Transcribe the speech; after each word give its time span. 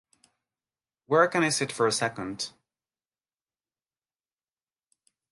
Where 1.05 1.27
can 1.27 1.43
I 1.43 1.49
sit 1.49 1.71
for 1.71 1.85
a 1.85 1.91
second? 1.91 2.49